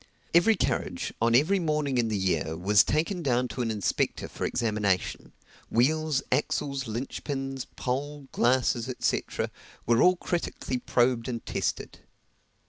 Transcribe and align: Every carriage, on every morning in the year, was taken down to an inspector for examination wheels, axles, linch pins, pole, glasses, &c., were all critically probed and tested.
Every 0.33 0.55
carriage, 0.55 1.13
on 1.21 1.35
every 1.35 1.59
morning 1.59 1.99
in 1.99 2.07
the 2.07 2.17
year, 2.17 2.57
was 2.57 2.83
taken 2.83 3.21
down 3.21 3.47
to 3.49 3.61
an 3.61 3.69
inspector 3.69 4.27
for 4.27 4.45
examination 4.45 5.31
wheels, 5.69 6.23
axles, 6.31 6.87
linch 6.87 7.23
pins, 7.23 7.65
pole, 7.75 8.27
glasses, 8.31 8.91
&c., 8.97 9.23
were 9.85 10.01
all 10.01 10.15
critically 10.15 10.79
probed 10.79 11.27
and 11.27 11.45
tested. 11.45 11.99